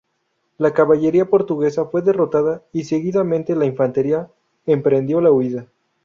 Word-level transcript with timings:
La 0.57 0.73
caballería 0.73 1.25
portuguesa 1.29 1.85
fue 1.85 2.01
derrotada 2.01 2.63
y 2.73 2.85
seguidamente 2.85 3.55
la 3.55 3.65
infantería 3.65 4.31
emprendió 4.65 5.21
la 5.21 5.31
huida. 5.31 5.67